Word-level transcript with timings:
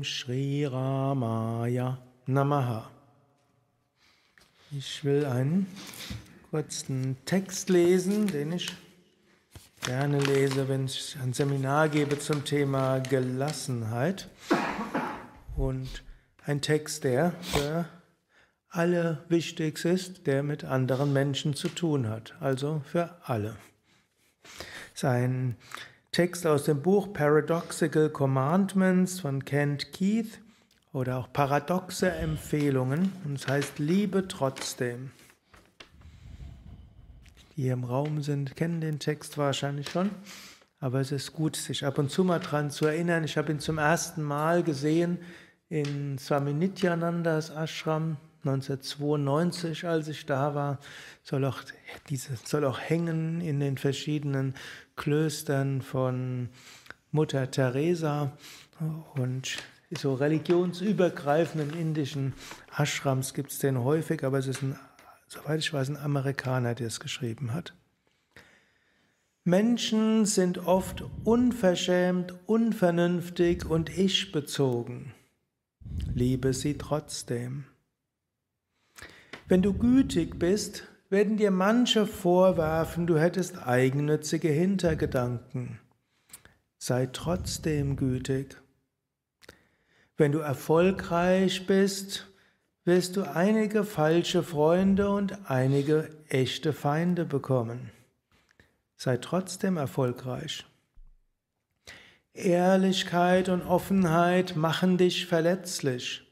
Om 0.00 0.04
Shri 0.04 0.66
Ramaya 0.66 1.98
Namaha. 2.26 2.88
Ich 4.70 5.04
will 5.04 5.26
einen 5.26 5.66
kurzen 6.50 7.18
Text 7.26 7.68
lesen, 7.68 8.26
den 8.26 8.52
ich 8.52 8.74
gerne 9.82 10.18
lese, 10.20 10.68
wenn 10.68 10.86
ich 10.86 11.18
ein 11.22 11.34
Seminar 11.34 11.90
gebe 11.90 12.18
zum 12.18 12.46
Thema 12.46 13.00
Gelassenheit. 13.00 14.30
Und 15.54 16.02
ein 16.46 16.62
Text, 16.62 17.04
der 17.04 17.34
für 17.42 17.84
alle 18.70 19.22
wichtig 19.28 19.84
ist, 19.84 20.26
der 20.26 20.42
mit 20.42 20.64
anderen 20.64 21.12
Menschen 21.12 21.52
zu 21.52 21.68
tun 21.68 22.08
hat, 22.08 22.36
also 22.40 22.80
für 22.86 23.18
alle. 23.24 23.54
Sein 24.94 25.56
Text 26.12 26.44
aus 26.44 26.64
dem 26.64 26.82
Buch 26.82 27.12
Paradoxical 27.12 28.10
Commandments 28.10 29.20
von 29.20 29.44
Kent 29.44 29.92
Keith 29.92 30.40
oder 30.92 31.18
auch 31.18 31.32
paradoxe 31.32 32.10
Empfehlungen 32.10 33.12
und 33.24 33.38
es 33.38 33.46
heißt 33.46 33.78
Liebe 33.78 34.26
trotzdem. 34.26 35.12
Die 37.56 37.62
hier 37.62 37.74
im 37.74 37.84
Raum 37.84 38.22
sind, 38.22 38.56
kennen 38.56 38.80
den 38.80 38.98
Text 38.98 39.38
wahrscheinlich 39.38 39.88
schon, 39.88 40.10
aber 40.80 40.98
es 40.98 41.12
ist 41.12 41.32
gut, 41.32 41.54
sich 41.54 41.86
ab 41.86 41.96
und 41.96 42.10
zu 42.10 42.24
mal 42.24 42.40
dran 42.40 42.72
zu 42.72 42.86
erinnern. 42.86 43.22
Ich 43.22 43.36
habe 43.36 43.52
ihn 43.52 43.60
zum 43.60 43.78
ersten 43.78 44.24
Mal 44.24 44.64
gesehen 44.64 45.18
in 45.68 46.18
Swami 46.18 46.52
Nityanandas 46.52 47.50
Ashram 47.50 48.16
1992, 48.44 49.86
als 49.86 50.08
ich 50.08 50.26
da 50.26 50.54
war, 50.54 50.78
soll 51.22 51.44
auch, 51.44 51.62
diese, 52.08 52.36
soll 52.36 52.64
auch 52.64 52.80
hängen 52.80 53.40
in 53.40 53.60
den 53.60 53.78
verschiedenen 53.78 54.54
Klöstern 54.96 55.82
von 55.82 56.48
Mutter 57.12 57.50
Teresa 57.50 58.32
und 59.14 59.58
so 59.90 60.14
religionsübergreifenden 60.14 61.74
indischen 61.78 62.34
Ashrams 62.76 63.34
gibt 63.34 63.50
es 63.50 63.58
den 63.58 63.82
häufig, 63.82 64.24
aber 64.24 64.38
es 64.38 64.46
ist 64.46 64.62
ein, 64.62 64.78
soweit 65.26 65.58
ich 65.58 65.72
weiß, 65.72 65.88
ein 65.88 65.96
Amerikaner, 65.96 66.74
der 66.74 66.86
es 66.86 67.00
geschrieben 67.00 67.52
hat. 67.52 67.74
Menschen 69.44 70.26
sind 70.26 70.58
oft 70.58 71.02
unverschämt, 71.24 72.34
unvernünftig 72.46 73.64
und 73.64 73.90
ich-bezogen. 73.90 75.12
Liebe 76.14 76.52
sie 76.52 76.78
trotzdem. 76.78 77.64
Wenn 79.50 79.62
du 79.62 79.72
gütig 79.72 80.38
bist, 80.38 80.84
werden 81.08 81.36
dir 81.36 81.50
manche 81.50 82.06
vorwerfen, 82.06 83.08
du 83.08 83.18
hättest 83.18 83.66
eigennützige 83.66 84.48
Hintergedanken. 84.48 85.80
Sei 86.78 87.08
trotzdem 87.12 87.96
gütig. 87.96 88.56
Wenn 90.16 90.30
du 90.30 90.38
erfolgreich 90.38 91.66
bist, 91.66 92.28
wirst 92.84 93.16
du 93.16 93.22
einige 93.22 93.82
falsche 93.82 94.44
Freunde 94.44 95.10
und 95.10 95.50
einige 95.50 96.10
echte 96.28 96.72
Feinde 96.72 97.24
bekommen. 97.24 97.90
Sei 98.96 99.16
trotzdem 99.16 99.78
erfolgreich. 99.78 100.64
Ehrlichkeit 102.34 103.48
und 103.48 103.62
Offenheit 103.62 104.54
machen 104.54 104.96
dich 104.96 105.26
verletzlich. 105.26 106.22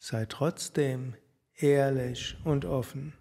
Sei 0.00 0.26
trotzdem 0.26 1.14
ehrlich 1.56 2.36
und 2.44 2.64
offen. 2.64 3.12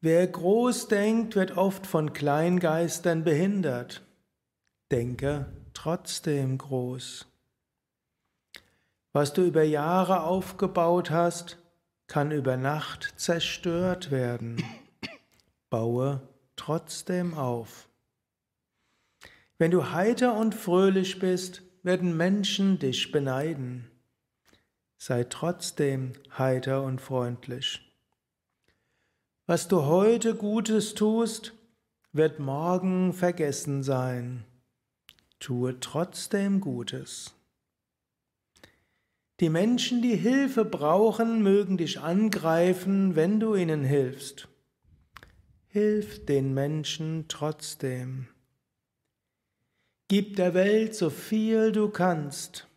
Wer 0.00 0.26
groß 0.26 0.88
denkt, 0.88 1.34
wird 1.34 1.56
oft 1.56 1.86
von 1.86 2.12
Kleingeistern 2.12 3.24
behindert. 3.24 4.04
Denke 4.90 5.46
trotzdem 5.72 6.58
groß. 6.58 7.26
Was 9.12 9.32
du 9.32 9.42
über 9.42 9.62
Jahre 9.62 10.24
aufgebaut 10.24 11.10
hast, 11.10 11.58
kann 12.06 12.32
über 12.32 12.56
Nacht 12.56 13.14
zerstört 13.16 14.10
werden. 14.10 14.62
Baue 15.70 16.20
trotzdem 16.56 17.34
auf. 17.34 17.88
Wenn 19.56 19.70
du 19.70 19.90
heiter 19.90 20.34
und 20.34 20.54
fröhlich 20.54 21.18
bist, 21.18 21.62
werden 21.82 22.16
Menschen 22.16 22.78
dich 22.78 23.10
beneiden 23.10 23.90
sei 25.06 25.24
trotzdem 25.24 26.14
heiter 26.38 26.82
und 26.82 26.98
freundlich. 26.98 27.82
Was 29.44 29.68
du 29.68 29.82
heute 29.82 30.34
Gutes 30.34 30.94
tust, 30.94 31.52
wird 32.12 32.40
morgen 32.40 33.12
vergessen 33.12 33.82
sein. 33.82 34.46
Tue 35.40 35.78
trotzdem 35.78 36.62
Gutes. 36.62 37.34
Die 39.40 39.50
Menschen, 39.50 40.00
die 40.00 40.16
Hilfe 40.16 40.64
brauchen, 40.64 41.42
mögen 41.42 41.76
dich 41.76 42.00
angreifen, 42.00 43.14
wenn 43.14 43.40
du 43.40 43.54
ihnen 43.54 43.84
hilfst. 43.84 44.48
Hilf 45.66 46.24
den 46.24 46.54
Menschen 46.54 47.26
trotzdem. 47.28 48.28
Gib 50.08 50.36
der 50.36 50.54
Welt 50.54 50.94
so 50.94 51.10
viel 51.10 51.72
du 51.72 51.90
kannst. 51.90 52.68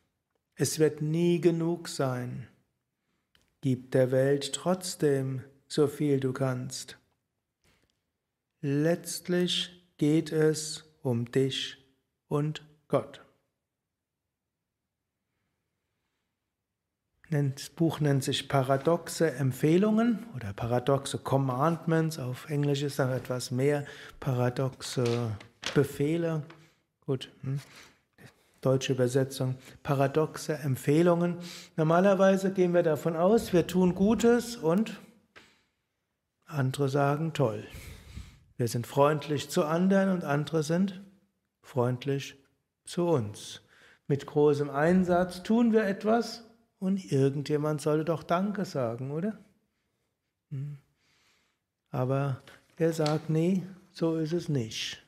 Es 0.60 0.80
wird 0.80 1.04
nie 1.04 1.40
genug 1.40 1.88
sein. 1.88 2.48
Gib 3.62 3.92
der 3.92 4.12
Welt 4.12 4.54
trotzdem 4.54 5.44
so 5.68 5.88
viel 5.88 6.20
du 6.20 6.34
kannst. 6.34 6.98
Letztlich 8.62 9.88
geht 9.98 10.32
es 10.32 10.84
um 11.04 11.32
dich 11.32 11.78
und 12.28 12.66
Gott. 12.88 13.22
Das 17.30 17.70
Buch 17.70 18.00
nennt 18.00 18.24
sich 18.24 18.50
Paradoxe 18.50 19.34
Empfehlungen 19.34 20.26
oder 20.34 20.54
Paradoxe 20.54 21.20
Commandments. 21.20 22.18
Auf 22.18 22.50
Englisch 22.50 22.82
ist 22.82 22.98
da 22.98 23.16
etwas 23.16 23.52
mehr 23.52 23.86
paradoxe 24.20 25.38
Befehle. 25.76 26.44
Gut. 27.06 27.30
Hm? 27.42 27.60
Deutsche 28.68 28.92
Übersetzung, 28.92 29.56
paradoxe 29.82 30.58
Empfehlungen. 30.58 31.38
Normalerweise 31.78 32.52
gehen 32.52 32.74
wir 32.74 32.84
davon 32.84 33.16
aus, 33.16 33.54
wir 33.54 33.66
tun 33.66 33.96
Gutes 33.96 34.58
und 34.58 35.00
andere 36.46 36.90
sagen 36.90 37.32
toll. 37.32 37.64
Wir 38.58 38.68
sind 38.68 38.86
freundlich 38.86 39.50
zu 39.50 39.64
anderen 39.64 40.10
und 40.10 40.26
andere 40.26 40.64
sind 40.64 41.02
freundlich 41.62 42.36
zu 42.84 43.08
uns. 43.08 43.62
Mit 44.08 44.26
großem 44.26 44.70
Einsatz 44.70 45.44
tun 45.44 45.72
wir 45.72 45.86
etwas 45.86 46.44
und 46.78 47.10
irgendjemand 47.10 47.80
sollte 47.80 48.04
doch 48.04 48.24
Danke 48.24 48.66
sagen, 48.66 49.12
oder? 49.12 49.38
Hm. 50.50 50.78
Aber 51.90 52.42
er 52.76 52.92
sagt, 52.92 53.30
nee, 53.30 53.64
so 53.94 54.18
ist 54.18 54.34
es 54.34 54.50
nicht. 54.50 55.07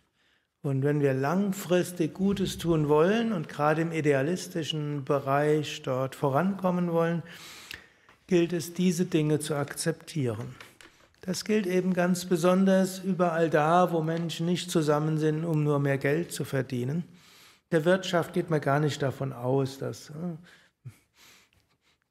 Und 0.62 0.84
wenn 0.84 1.00
wir 1.00 1.14
langfristig 1.14 2.14
Gutes 2.14 2.58
tun 2.58 2.90
wollen 2.90 3.32
und 3.32 3.48
gerade 3.48 3.82
im 3.82 3.94
idealistischen 3.94 5.06
Bereich 5.06 5.82
dort 5.84 6.16
vorankommen 6.16 6.92
wollen, 6.92 7.24
gilt 8.28 8.52
es, 8.52 8.74
diese 8.74 9.06
Dinge 9.06 9.40
zu 9.40 9.56
akzeptieren. 9.56 10.56
Das 11.22 11.46
gilt 11.46 11.66
eben 11.66 11.94
ganz 11.94 12.26
besonders 12.26 13.00
überall 13.00 13.50
da, 13.50 13.92
wo 13.92 14.02
Menschen 14.02 14.46
nicht 14.46 14.70
zusammen 14.70 15.18
sind, 15.18 15.46
um 15.46 15.64
nur 15.64 15.80
mehr 15.80 15.98
Geld 15.98 16.32
zu 16.32 16.44
verdienen. 16.44 17.04
Der 17.72 17.86
Wirtschaft 17.86 18.34
geht 18.34 18.50
man 18.50 18.62
gar 18.62 18.80
nicht 18.80 19.02
davon 19.02 19.32
aus, 19.32 19.78
dass, 19.78 20.10
äh, 20.10 20.92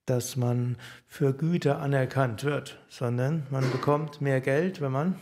dass 0.06 0.36
man 0.36 0.76
für 1.06 1.34
Güter 1.34 1.80
anerkannt 1.80 2.44
wird, 2.44 2.78
sondern 2.88 3.46
man 3.50 3.70
bekommt 3.72 4.20
mehr 4.20 4.40
Geld, 4.40 4.80
wenn 4.80 4.92
man 4.92 5.16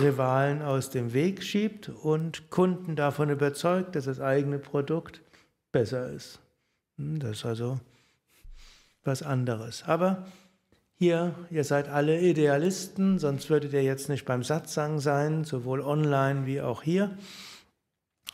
Rivalen 0.00 0.62
aus 0.62 0.90
dem 0.90 1.12
Weg 1.12 1.42
schiebt 1.42 1.88
und 1.88 2.50
Kunden 2.50 2.96
davon 2.96 3.30
überzeugt, 3.30 3.94
dass 3.96 4.04
das 4.06 4.20
eigene 4.20 4.58
Produkt 4.58 5.20
besser 5.70 6.10
ist. 6.10 6.40
Hm, 6.96 7.18
das 7.18 7.38
ist 7.38 7.44
also 7.44 7.80
was 9.04 9.22
anderes. 9.22 9.84
Aber 9.86 10.26
hier, 10.94 11.34
ihr 11.50 11.64
seid 11.64 11.88
alle 11.88 12.20
Idealisten, 12.20 13.18
sonst 13.18 13.50
würdet 13.50 13.72
ihr 13.72 13.82
jetzt 13.82 14.08
nicht 14.08 14.24
beim 14.24 14.42
Satsang 14.42 15.00
sein, 15.00 15.44
sowohl 15.44 15.80
online 15.80 16.46
wie 16.46 16.60
auch 16.60 16.82
hier. 16.82 17.16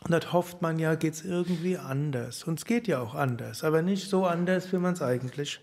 Und 0.03 0.11
dort 0.11 0.31
hofft 0.31 0.61
man 0.61 0.79
ja, 0.79 0.95
geht 0.95 1.15
es 1.15 1.25
irgendwie 1.25 1.77
anders. 1.77 2.43
Und 2.43 2.59
es 2.59 2.65
geht 2.65 2.87
ja 2.87 2.99
auch 2.99 3.15
anders, 3.15 3.63
aber 3.63 3.81
nicht 3.81 4.09
so 4.09 4.25
anders, 4.25 4.71
wie 4.71 4.77
man 4.77 4.93
es 4.93 5.01
eigentlich 5.01 5.59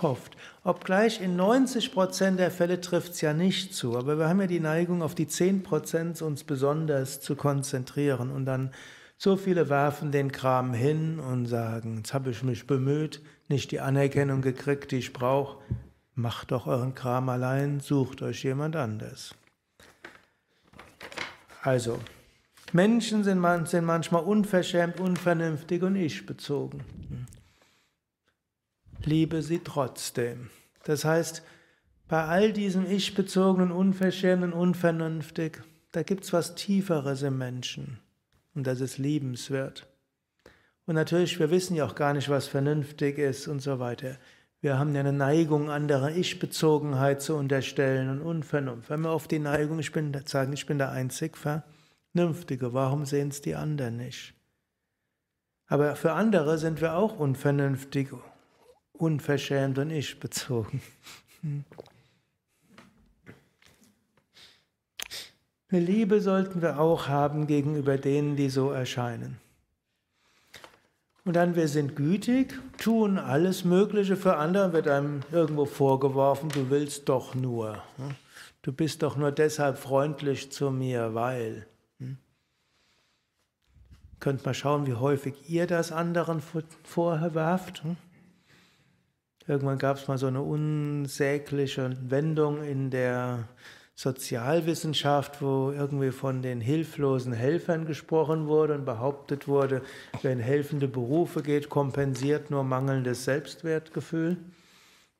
hofft. 0.00 0.36
Obgleich 0.64 1.20
in 1.20 1.36
90 1.36 1.92
Prozent 1.92 2.38
der 2.38 2.50
Fälle 2.50 2.80
trifft 2.80 3.12
es 3.12 3.20
ja 3.20 3.32
nicht 3.32 3.74
zu, 3.74 3.96
aber 3.96 4.18
wir 4.18 4.28
haben 4.28 4.40
ja 4.40 4.46
die 4.46 4.60
Neigung, 4.60 5.02
auf 5.02 5.14
die 5.14 5.26
10 5.26 5.62
Prozent 5.62 6.22
uns 6.22 6.44
besonders 6.44 7.20
zu 7.20 7.36
konzentrieren 7.36 8.30
und 8.30 8.44
dann 8.44 8.70
so 9.16 9.36
viele 9.36 9.68
werfen 9.68 10.12
den 10.12 10.30
Kram 10.30 10.72
hin 10.72 11.18
und 11.18 11.46
sagen, 11.46 11.96
jetzt 11.96 12.14
habe 12.14 12.30
ich 12.30 12.44
mich 12.44 12.68
bemüht, 12.68 13.20
nicht 13.48 13.72
die 13.72 13.80
Anerkennung 13.80 14.42
gekriegt, 14.42 14.92
die 14.92 14.98
ich 14.98 15.12
brauche. 15.12 15.58
Macht 16.14 16.52
doch 16.52 16.66
euren 16.66 16.94
Kram 16.94 17.28
allein, 17.28 17.80
sucht 17.80 18.22
euch 18.22 18.44
jemand 18.44 18.76
anders. 18.76 19.34
Also, 21.62 21.98
Menschen 22.72 23.24
sind, 23.24 23.40
manchmal 23.40 24.22
unverschämt, 24.22 25.00
unvernünftig 25.00 25.82
und 25.82 25.96
ich-bezogen. 25.96 26.84
Liebe 29.08 29.42
sie 29.42 29.60
trotzdem. 29.64 30.50
Das 30.84 31.04
heißt, 31.04 31.42
bei 32.08 32.24
all 32.24 32.52
diesem 32.52 32.90
ich-bezogenen, 32.90 33.72
unverschämten, 33.72 34.52
unvernünftig, 34.52 35.62
da 35.92 36.02
gibt 36.02 36.24
es 36.24 36.32
was 36.32 36.54
Tieferes 36.54 37.22
im 37.22 37.38
Menschen. 37.38 37.98
Und 38.54 38.66
das 38.66 38.80
ist 38.80 38.98
liebenswert. 38.98 39.86
Und 40.86 40.94
natürlich, 40.94 41.38
wir 41.38 41.50
wissen 41.50 41.76
ja 41.76 41.86
auch 41.86 41.94
gar 41.94 42.14
nicht, 42.14 42.28
was 42.28 42.48
vernünftig 42.48 43.18
ist 43.18 43.46
und 43.46 43.60
so 43.60 43.78
weiter. 43.78 44.16
Wir 44.60 44.78
haben 44.78 44.94
ja 44.94 45.00
eine 45.00 45.12
Neigung, 45.12 45.70
andere 45.70 46.12
Ich-Bezogenheit 46.12 47.22
zu 47.22 47.36
unterstellen 47.36 48.08
und 48.08 48.22
Unvernunft. 48.22 48.90
Wenn 48.90 49.02
wir 49.02 49.10
auf 49.10 49.28
die 49.28 49.38
Neigung, 49.38 49.78
ich 49.78 49.92
bin, 49.92 50.18
sagen, 50.24 50.52
ich 50.52 50.66
bin 50.66 50.78
der 50.78 50.90
einzig 50.90 51.36
Vernünftige, 51.36 52.72
warum 52.72 53.04
sehen 53.04 53.28
es 53.28 53.40
die 53.40 53.54
anderen 53.54 53.98
nicht? 53.98 54.34
Aber 55.66 55.94
für 55.94 56.12
andere 56.12 56.58
sind 56.58 56.80
wir 56.80 56.94
auch 56.94 57.18
unvernünftig, 57.18 58.08
unverschämt 58.98 59.78
und 59.78 59.90
ich-bezogen. 59.90 60.82
Eine 65.70 65.80
Liebe 65.80 66.20
sollten 66.20 66.62
wir 66.62 66.80
auch 66.80 67.08
haben 67.08 67.46
gegenüber 67.46 67.98
denen, 67.98 68.36
die 68.36 68.48
so 68.48 68.70
erscheinen. 68.70 69.38
Und 71.28 71.34
dann, 71.34 71.56
wir 71.56 71.68
sind 71.68 71.94
gütig, 71.94 72.54
tun 72.78 73.18
alles 73.18 73.62
Mögliche 73.62 74.16
für 74.16 74.36
andere, 74.36 74.72
wird 74.72 74.88
einem 74.88 75.20
irgendwo 75.30 75.66
vorgeworfen, 75.66 76.48
du 76.48 76.70
willst 76.70 77.10
doch 77.10 77.34
nur. 77.34 77.82
Hm? 77.98 78.14
Du 78.62 78.72
bist 78.72 79.02
doch 79.02 79.16
nur 79.16 79.30
deshalb 79.30 79.76
freundlich 79.76 80.50
zu 80.50 80.70
mir, 80.70 81.14
weil. 81.14 81.66
Hm? 81.98 82.16
Könnt 84.20 84.46
mal 84.46 84.54
schauen, 84.54 84.86
wie 84.86 84.94
häufig 84.94 85.34
ihr 85.50 85.66
das 85.66 85.92
anderen 85.92 86.42
vorwerft. 86.84 87.84
Hm? 87.84 87.96
Irgendwann 89.48 89.78
gab 89.78 89.96
es 89.96 90.06
mal 90.06 90.18
so 90.18 90.26
eine 90.26 90.42
unsägliche 90.42 91.96
Wendung 92.02 92.62
in 92.62 92.90
der 92.90 93.48
Sozialwissenschaft, 93.94 95.40
wo 95.40 95.72
irgendwie 95.72 96.12
von 96.12 96.42
den 96.42 96.60
hilflosen 96.60 97.32
Helfern 97.32 97.86
gesprochen 97.86 98.46
wurde 98.46 98.74
und 98.74 98.84
behauptet 98.84 99.48
wurde, 99.48 99.80
wer 100.20 100.32
in 100.32 100.38
helfende 100.38 100.86
Berufe 100.86 101.42
geht, 101.42 101.70
kompensiert 101.70 102.50
nur 102.50 102.62
mangelndes 102.62 103.24
Selbstwertgefühl. 103.24 104.36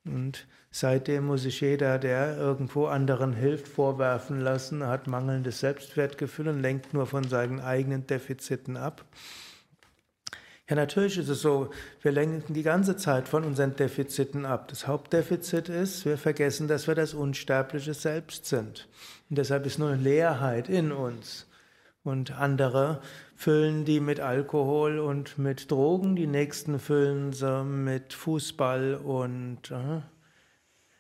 Und 0.04 0.46
seitdem 0.70 1.26
muss 1.26 1.42
sich 1.42 1.62
jeder, 1.62 1.98
der 1.98 2.36
irgendwo 2.36 2.86
anderen 2.86 3.32
hilft, 3.32 3.66
vorwerfen 3.66 4.40
lassen, 4.42 4.86
hat 4.86 5.06
mangelndes 5.06 5.60
Selbstwertgefühl 5.60 6.48
und 6.48 6.60
lenkt 6.60 6.92
nur 6.92 7.06
von 7.06 7.24
seinen 7.24 7.60
eigenen 7.60 8.06
Defiziten 8.06 8.76
ab. 8.76 9.06
Ja, 10.68 10.76
natürlich 10.76 11.16
ist 11.16 11.30
es 11.30 11.40
so, 11.40 11.70
wir 12.02 12.12
lenken 12.12 12.52
die 12.52 12.62
ganze 12.62 12.94
Zeit 12.96 13.26
von 13.26 13.42
unseren 13.42 13.74
Defiziten 13.74 14.44
ab. 14.44 14.68
Das 14.68 14.86
Hauptdefizit 14.86 15.70
ist, 15.70 16.04
wir 16.04 16.18
vergessen, 16.18 16.68
dass 16.68 16.86
wir 16.86 16.94
das 16.94 17.14
unsterbliche 17.14 17.94
Selbst 17.94 18.44
sind. 18.44 18.86
Und 19.30 19.38
deshalb 19.38 19.64
ist 19.64 19.78
nur 19.78 19.96
Leerheit 19.96 20.68
in 20.68 20.92
uns. 20.92 21.46
Und 22.04 22.32
andere 22.32 23.00
füllen 23.34 23.86
die 23.86 24.00
mit 24.00 24.20
Alkohol 24.20 24.98
und 24.98 25.38
mit 25.38 25.70
Drogen, 25.70 26.16
die 26.16 26.26
nächsten 26.26 26.78
füllen 26.78 27.32
sie 27.32 27.64
mit 27.64 28.12
Fußball 28.12 28.96
und 28.96 29.70
äh, 29.70 30.02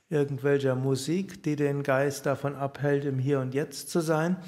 irgendwelcher 0.08 0.76
Musik, 0.76 1.42
die 1.42 1.56
den 1.56 1.82
Geist 1.82 2.24
davon 2.24 2.54
abhält, 2.54 3.04
im 3.04 3.18
Hier 3.18 3.40
und 3.40 3.52
Jetzt 3.52 3.90
zu 3.90 4.00
sein. 4.00 4.38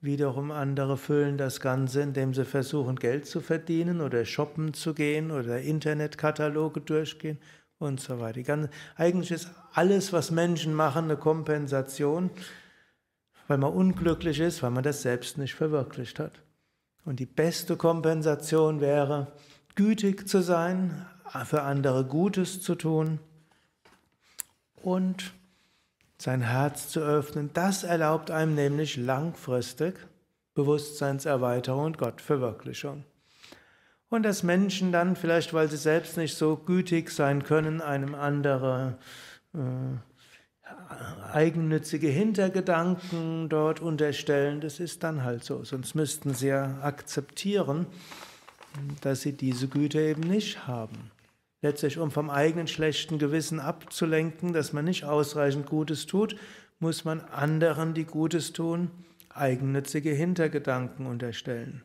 Wiederum 0.00 0.52
andere 0.52 0.96
füllen 0.96 1.38
das 1.38 1.60
Ganze, 1.60 2.02
indem 2.02 2.32
sie 2.32 2.44
versuchen, 2.44 2.96
Geld 2.96 3.26
zu 3.26 3.40
verdienen 3.40 4.00
oder 4.00 4.24
shoppen 4.24 4.72
zu 4.72 4.94
gehen 4.94 5.32
oder 5.32 5.60
Internetkataloge 5.60 6.80
durchgehen 6.80 7.38
und 7.78 8.00
so 8.00 8.20
weiter. 8.20 8.42
Ganze, 8.42 8.70
eigentlich 8.94 9.32
ist 9.32 9.50
alles, 9.72 10.12
was 10.12 10.30
Menschen 10.30 10.72
machen, 10.72 11.04
eine 11.04 11.16
Kompensation, 11.16 12.30
weil 13.48 13.58
man 13.58 13.72
unglücklich 13.72 14.38
ist, 14.38 14.62
weil 14.62 14.70
man 14.70 14.84
das 14.84 15.02
selbst 15.02 15.36
nicht 15.36 15.54
verwirklicht 15.54 16.20
hat. 16.20 16.42
Und 17.04 17.18
die 17.18 17.26
beste 17.26 17.76
Kompensation 17.76 18.80
wäre, 18.80 19.32
gütig 19.74 20.28
zu 20.28 20.42
sein, 20.42 21.06
für 21.44 21.62
andere 21.62 22.04
Gutes 22.04 22.60
zu 22.60 22.74
tun 22.74 23.18
und 24.76 25.32
sein 26.20 26.42
Herz 26.42 26.88
zu 26.88 27.00
öffnen. 27.00 27.50
Das 27.54 27.84
erlaubt 27.84 28.30
einem 28.30 28.54
nämlich 28.54 28.96
langfristig 28.96 29.94
Bewusstseinserweiterung 30.54 31.84
und 31.84 31.98
Gottverwirklichung. 31.98 33.04
Und 34.08 34.24
dass 34.24 34.42
Menschen 34.42 34.90
dann, 34.90 35.16
vielleicht 35.16 35.54
weil 35.54 35.68
sie 35.68 35.76
selbst 35.76 36.16
nicht 36.16 36.36
so 36.36 36.56
gütig 36.56 37.10
sein 37.10 37.44
können, 37.44 37.80
einem 37.80 38.14
andere 38.14 38.98
äh, 39.54 41.30
eigennützige 41.32 42.08
Hintergedanken 42.08 43.48
dort 43.48 43.80
unterstellen, 43.80 44.60
das 44.60 44.80
ist 44.80 45.04
dann 45.04 45.22
halt 45.24 45.44
so. 45.44 45.62
Sonst 45.62 45.94
müssten 45.94 46.34
sie 46.34 46.48
ja 46.48 46.78
akzeptieren, 46.80 47.86
dass 49.02 49.20
sie 49.20 49.34
diese 49.34 49.68
Güte 49.68 50.00
eben 50.00 50.22
nicht 50.22 50.66
haben 50.66 51.10
letztlich 51.60 51.98
um 51.98 52.10
vom 52.10 52.30
eigenen 52.30 52.68
schlechten 52.68 53.18
Gewissen 53.18 53.60
abzulenken, 53.60 54.52
dass 54.52 54.72
man 54.72 54.84
nicht 54.84 55.04
ausreichend 55.04 55.66
Gutes 55.66 56.06
tut, 56.06 56.36
muss 56.78 57.04
man 57.04 57.20
anderen, 57.20 57.94
die 57.94 58.04
Gutes 58.04 58.52
tun, 58.52 58.90
eigennützige 59.30 60.10
Hintergedanken 60.10 61.06
unterstellen. 61.06 61.84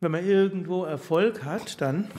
Wenn 0.00 0.12
man 0.12 0.26
irgendwo 0.26 0.84
Erfolg 0.84 1.44
hat, 1.44 1.80
dann 1.80 2.10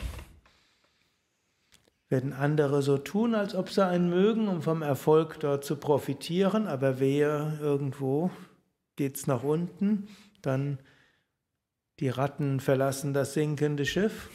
werden 2.10 2.34
andere 2.34 2.82
so 2.82 2.98
tun, 2.98 3.36
als 3.36 3.54
ob 3.54 3.70
sie 3.70 3.86
einen 3.86 4.10
mögen, 4.10 4.48
um 4.48 4.62
vom 4.62 4.82
Erfolg 4.82 5.40
dort 5.40 5.66
zu 5.66 5.76
profitieren, 5.76 6.68
aber 6.68 7.00
wehe, 7.00 7.58
irgendwo 7.62 8.32
geht 8.96 9.18
es 9.18 9.28
nach 9.28 9.44
unten, 9.44 10.08
dann 10.42 10.80
die 12.00 12.10
Ratten 12.10 12.60
verlassen 12.60 13.14
das 13.14 13.34
sinkende 13.34 13.86
Schiff 13.86 14.30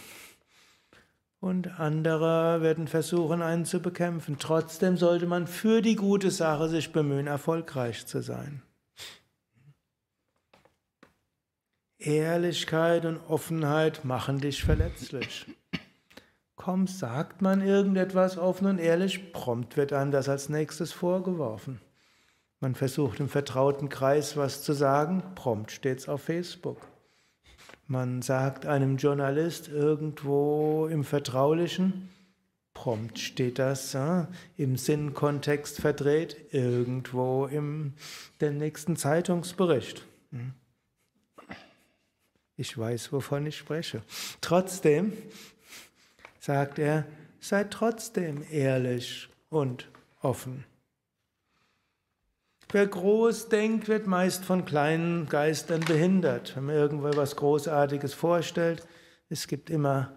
und 1.43 1.81
andere 1.81 2.63
werden 2.63 2.87
versuchen, 2.87 3.43
einen 3.43 3.65
zu 3.65 3.81
bekämpfen. 3.81 4.37
Trotzdem 4.39 4.97
sollte 4.97 5.27
man 5.27 5.49
für 5.49 5.83
die 5.83 5.97
gute 5.97 6.31
Sache 6.31 6.69
sich 6.69 6.93
bemühen, 6.93 7.27
erfolgreich 7.27 8.07
zu 8.07 8.23
sein. 8.23 8.63
Ehrlichkeit 11.99 13.05
und 13.05 13.19
Offenheit 13.29 14.05
machen 14.05 14.39
dich 14.41 14.63
verletzlich. 14.63 15.47
Komm, 16.55 16.87
sagt 16.87 17.43
man 17.43 17.61
irgendetwas 17.61 18.39
offen 18.39 18.69
und 18.69 18.79
ehrlich, 18.79 19.33
prompt 19.33 19.77
wird 19.77 19.93
einem 19.93 20.13
das 20.13 20.29
als 20.29 20.49
nächstes 20.49 20.93
vorgeworfen. 20.93 21.81
Man 22.61 22.77
versucht 22.77 23.19
im 23.19 23.29
vertrauten 23.29 23.89
Kreis 23.89 24.37
was 24.37 24.63
zu 24.63 24.75
sagen, 24.75 25.25
prompt 25.35 25.73
steht's 25.73 26.09
auf 26.09 26.23
Facebook. 26.23 26.92
Man 27.87 28.23
sagt 28.23 28.67
einem 28.67 28.97
Journalist 28.97 29.69
irgendwo 29.69 30.87
im 30.87 31.05
Vertraulichen, 31.05 32.09
prompt 32.75 33.19
steht 33.19 33.59
das 33.59 33.93
ja, 33.93 34.29
im 34.57 34.77
Sinnkontext 34.77 35.81
verdreht, 35.81 36.37
irgendwo 36.53 37.47
im 37.47 37.95
dem 38.41 38.59
nächsten 38.59 38.97
Zeitungsbericht. 38.97 40.05
Hm. 40.31 40.55
Ich 42.57 42.77
weiß, 42.77 43.13
wovon 43.13 43.47
ich 43.47 43.57
spreche. 43.57 44.03
Trotzdem 44.41 45.13
sagt 46.39 46.79
er, 46.79 47.07
seid 47.41 47.73
trotzdem 47.73 48.45
ehrlich 48.51 49.29
und 49.51 49.89
offen. 50.21 50.65
Wer 52.73 52.87
groß 52.87 53.51
denkt, 53.51 53.89
wird 53.89 54.07
meist 54.07 54.47
von 54.47 54.65
kleinen 54.65 55.29
Geistern 55.29 55.81
behindert. 55.81 56.57
Wenn 56.57 56.65
man 56.65 56.75
irgendwo 56.75 57.15
was 57.15 57.37
Großartiges 57.37 58.15
vorstellt, 58.15 58.87
es 59.29 59.47
gibt 59.47 59.69
immer 59.69 60.15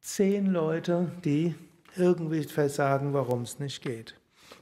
zehn 0.00 0.46
Leute, 0.46 1.12
die 1.26 1.54
irgendwie 1.96 2.44
versagen, 2.44 3.12
warum 3.12 3.42
es 3.42 3.58
nicht 3.58 3.82
geht. 3.82 4.14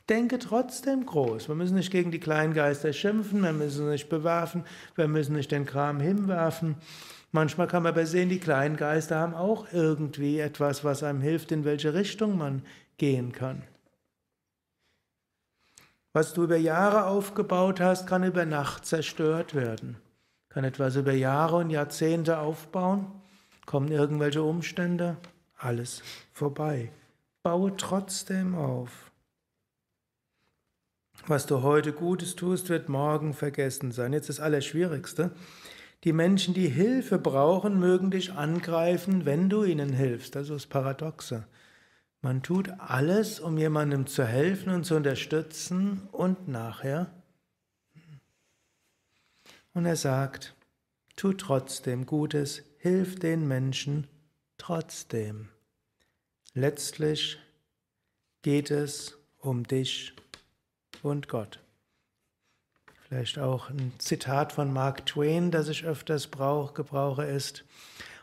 Denke 0.09 0.41
trotzdem 0.41 1.07
groß. 1.07 1.47
Wir 1.47 1.55
müssen 1.55 1.77
nicht 1.77 1.93
gegen 1.93 2.11
die 2.11 2.19
kleinen 2.19 2.53
Geister 2.53 2.93
schimpfen, 2.93 3.45
wir 3.45 3.53
müssen 3.53 3.89
nicht 3.91 4.09
bewerfen, 4.09 4.65
wir 4.97 5.07
müssen 5.07 5.37
nicht 5.37 5.53
den 5.53 5.67
Kram 5.67 6.01
hinwerfen. 6.01 6.75
Manchmal 7.31 7.69
kann 7.69 7.85
man 7.85 7.93
aber 7.93 8.07
sehen, 8.07 8.29
die 8.29 8.41
kleinen 8.41 8.77
Geister 8.77 9.21
haben 9.21 9.35
auch 9.35 9.73
irgendwie 9.73 10.41
etwas, 10.41 10.83
was 10.83 11.05
einem 11.05 11.21
hilft, 11.21 11.53
in 11.53 11.65
welche 11.65 11.95
Richtung 11.95 12.39
man 12.39 12.63
gehen 12.99 13.31
kann. 13.31 13.63
Was 16.17 16.33
du 16.33 16.45
über 16.45 16.57
Jahre 16.57 17.05
aufgebaut 17.09 17.79
hast, 17.79 18.07
kann 18.07 18.25
über 18.25 18.47
Nacht 18.47 18.87
zerstört 18.87 19.55
werden. 19.55 19.99
Kann 20.49 20.65
etwas 20.65 20.97
über 20.97 21.13
Jahre 21.13 21.57
und 21.57 21.69
Jahrzehnte 21.69 22.39
aufbauen, 22.39 23.09
kommen 23.67 23.93
irgendwelche 23.93 24.43
Umstände, 24.43 25.19
alles 25.59 26.03
vorbei. 26.33 26.91
Baue 27.43 27.77
trotzdem 27.77 28.55
auf. 28.55 29.11
Was 31.27 31.45
du 31.45 31.61
heute 31.61 31.93
Gutes 31.93 32.35
tust, 32.35 32.71
wird 32.71 32.89
morgen 32.89 33.35
vergessen 33.35 33.93
sein. 33.93 34.15
Jetzt 34.15 34.31
das 34.31 34.41
Allerschwierigste. 34.41 35.33
Die 36.05 36.15
Menschen, 36.15 36.55
die 36.55 36.69
Hilfe 36.69 37.19
brauchen, 37.19 37.79
mögen 37.79 38.11
dich 38.11 38.33
angreifen, 38.33 39.27
wenn 39.27 39.51
du 39.51 39.65
ihnen 39.65 39.93
hilfst. 39.93 40.35
Das 40.35 40.45
ist 40.45 40.51
das 40.51 40.67
Paradoxe. 40.67 41.45
Man 42.27 42.43
tut 42.43 42.71
alles, 42.81 43.39
um 43.39 43.57
jemandem 43.57 44.09
zu 44.09 44.27
helfen 44.27 44.71
und 44.71 44.83
zu 44.83 44.97
unterstützen 44.97 46.09
und 46.11 46.49
nachher. 46.49 47.09
Und 49.75 49.87
er 49.87 49.95
sagt, 49.95 50.57
tu 51.15 51.35
trotzdem 51.35 52.05
Gutes, 52.05 52.65
hilf 52.79 53.21
den 53.21 53.47
Menschen 53.47 54.09
trotzdem. 54.59 55.51
Letztlich 56.53 57.39
geht 58.43 58.73
es 58.73 59.17
um 59.39 59.63
dich 59.63 60.13
und 61.05 61.29
Gott. 61.29 61.61
Vielleicht 63.07 63.39
auch 63.39 63.71
ein 63.71 63.93
Zitat 63.99 64.53
von 64.53 64.73
Mark 64.73 65.07
Twain, 65.07 65.53
das 65.53 65.69
ich 65.69 65.85
öfters 65.85 66.27
brauch, 66.27 66.75
gebrauche, 66.75 67.23
ist 67.25 67.65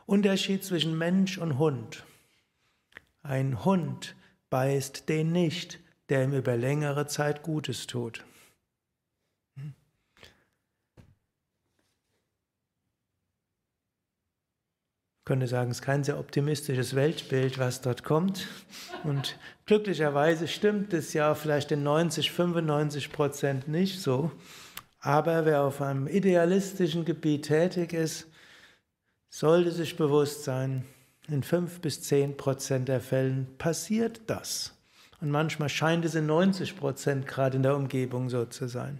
Unterschied 0.06 0.66
zwischen 0.66 0.98
Mensch 0.98 1.38
und 1.38 1.58
Hund. 1.58 2.04
Ein 3.24 3.64
Hund 3.64 4.16
beißt 4.50 5.08
den 5.08 5.32
nicht, 5.32 5.80
der 6.10 6.26
ihm 6.26 6.34
über 6.34 6.58
längere 6.58 7.08
Zeit 7.08 7.42
Gutes 7.42 7.88
tut. 7.88 8.26
Ich 15.24 15.26
könnte 15.26 15.48
sagen, 15.48 15.72
es 15.72 15.78
ist 15.78 15.86
kein 15.86 16.04
sehr 16.04 16.20
optimistisches 16.20 16.96
Weltbild, 16.96 17.58
was 17.58 17.80
dort 17.80 18.04
kommt. 18.04 18.50
Und 19.06 19.40
glücklicherweise 19.66 20.50
stimmt 20.50 20.94
es 20.94 21.14
ja 21.14 21.34
vielleicht 21.34 21.72
in 21.72 21.82
90, 21.82 22.30
95 22.30 23.10
Prozent 23.14 23.70
nicht 23.70 24.02
so. 24.02 24.32
Aber 25.00 25.46
wer 25.46 25.64
auf 25.64 25.82
einem 25.82 26.08
idealistischen 26.08 27.06
Gebiet 27.06 27.46
tätig 27.46 27.94
ist, 27.94 28.28
sollte 29.30 29.72
sich 29.72 29.96
bewusst 29.96 30.44
sein, 30.44 30.84
in 31.28 31.44
fünf 31.44 31.80
bis 31.80 32.02
zehn 32.02 32.38
Prozent 32.38 32.90
der 32.90 33.02
Fällen 33.02 33.48
passiert 33.58 34.22
das. 34.28 34.74
Und 35.22 35.32
manchmal 35.32 35.70
scheint 35.70 36.04
es 36.04 36.16
in 36.16 36.26
90 36.26 36.76
Prozent 36.76 37.28
gerade 37.28 37.56
in 37.56 37.64
der 37.64 37.76
Umgebung 37.76 38.30
so 38.30 38.46
zu 38.46 38.68
sein. 38.68 39.00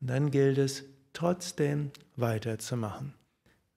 Und 0.00 0.10
dann 0.10 0.30
gilt 0.30 0.58
es 0.58 0.84
trotzdem 1.14 1.90
weiterzumachen. 2.16 3.14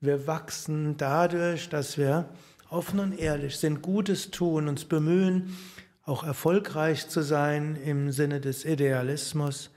Wir 0.01 0.27
wachsen 0.27 0.98
dadurch, 0.98 1.70
dass 1.70 1.98
wir 1.98 2.30
offen 2.70 3.00
und 3.00 3.18
ehrlich 3.18 3.58
sind, 3.58 3.82
Gutes 3.82 4.30
tun, 4.30 4.68
uns 4.68 4.86
bemühen, 4.86 5.58
auch 6.04 6.24
erfolgreich 6.24 7.08
zu 7.08 7.22
sein 7.22 7.75
im 7.75 8.12
Sinne 8.12 8.42
des 8.42 8.66
Idealismus 8.66 9.70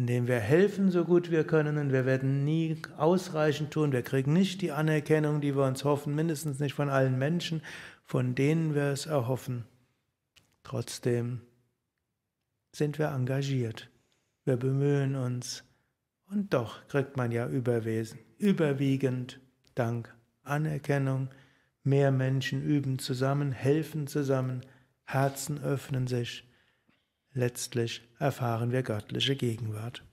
indem 0.00 0.28
wir 0.28 0.40
helfen, 0.40 0.90
so 0.90 1.04
gut 1.04 1.30
wir 1.30 1.44
können, 1.44 1.76
und 1.76 1.92
wir 1.92 2.06
werden 2.06 2.42
nie 2.42 2.80
ausreichend 2.96 3.70
tun. 3.70 3.92
Wir 3.92 4.00
kriegen 4.00 4.32
nicht 4.32 4.62
die 4.62 4.72
Anerkennung, 4.72 5.42
die 5.42 5.54
wir 5.54 5.64
uns 5.64 5.84
hoffen, 5.84 6.14
mindestens 6.14 6.58
nicht 6.58 6.72
von 6.72 6.88
allen 6.88 7.18
Menschen, 7.18 7.60
von 8.06 8.34
denen 8.34 8.74
wir 8.74 8.84
es 8.84 9.04
erhoffen. 9.04 9.66
Trotzdem 10.62 11.42
sind 12.72 12.98
wir 12.98 13.08
engagiert. 13.08 13.90
Wir 14.46 14.56
bemühen 14.56 15.16
uns. 15.16 15.64
Und 16.30 16.54
doch 16.54 16.88
kriegt 16.88 17.18
man 17.18 17.30
ja 17.30 17.46
überwesen, 17.46 18.20
überwiegend 18.38 19.38
Dank, 19.74 20.16
Anerkennung. 20.44 21.28
Mehr 21.84 22.10
Menschen 22.10 22.62
üben 22.62 22.98
zusammen, 22.98 23.52
helfen 23.52 24.06
zusammen, 24.06 24.62
Herzen 25.04 25.62
öffnen 25.62 26.06
sich. 26.06 26.49
Letztlich 27.40 28.02
erfahren 28.18 28.70
wir 28.70 28.82
göttliche 28.82 29.34
Gegenwart. 29.34 30.04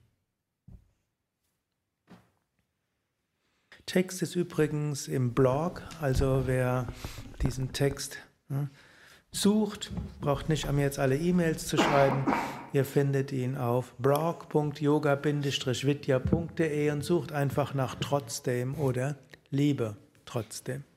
Text 3.85 4.21
ist 4.21 4.35
übrigens 4.35 5.09
im 5.09 5.33
Blog, 5.33 5.83
also 5.99 6.43
wer 6.45 6.87
diesen 7.41 7.73
Text 7.73 8.17
ne, 8.47 8.69
sucht, 9.29 9.91
braucht 10.21 10.47
nicht 10.47 10.69
an 10.69 10.77
mir 10.77 10.83
jetzt 10.83 10.99
alle 10.99 11.17
E-Mails 11.17 11.67
zu 11.67 11.75
schreiben. 11.75 12.23
Ihr 12.71 12.85
findet 12.85 13.33
ihn 13.33 13.57
auf 13.57 13.93
blog.yoga-vidya.de 13.97 16.91
und 16.91 17.03
sucht 17.03 17.33
einfach 17.33 17.73
nach 17.73 17.95
trotzdem 17.95 18.73
oder 18.75 19.17
Liebe 19.49 19.97
trotzdem. 20.23 20.85